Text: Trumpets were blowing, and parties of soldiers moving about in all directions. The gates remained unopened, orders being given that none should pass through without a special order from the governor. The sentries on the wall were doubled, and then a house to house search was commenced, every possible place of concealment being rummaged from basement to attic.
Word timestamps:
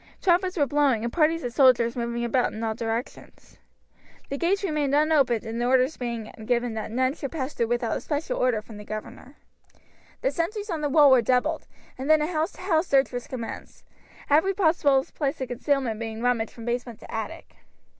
Trumpets 0.19 0.57
were 0.57 0.65
blowing, 0.65 1.03
and 1.03 1.13
parties 1.13 1.43
of 1.43 1.53
soldiers 1.53 1.95
moving 1.95 2.25
about 2.25 2.51
in 2.53 2.63
all 2.63 2.73
directions. 2.73 3.59
The 4.31 4.37
gates 4.39 4.63
remained 4.63 4.95
unopened, 4.95 5.61
orders 5.61 5.95
being 5.95 6.31
given 6.43 6.73
that 6.73 6.89
none 6.89 7.13
should 7.13 7.31
pass 7.31 7.53
through 7.53 7.67
without 7.67 7.95
a 7.97 8.01
special 8.01 8.39
order 8.39 8.63
from 8.63 8.77
the 8.77 8.83
governor. 8.83 9.35
The 10.21 10.31
sentries 10.31 10.71
on 10.71 10.81
the 10.81 10.89
wall 10.89 11.11
were 11.11 11.21
doubled, 11.21 11.67
and 11.99 12.09
then 12.09 12.19
a 12.23 12.25
house 12.25 12.51
to 12.53 12.61
house 12.61 12.87
search 12.87 13.11
was 13.11 13.27
commenced, 13.27 13.85
every 14.27 14.55
possible 14.55 15.05
place 15.13 15.39
of 15.39 15.49
concealment 15.49 15.99
being 15.99 16.23
rummaged 16.23 16.49
from 16.49 16.65
basement 16.65 16.99
to 17.01 17.13
attic. 17.13 17.57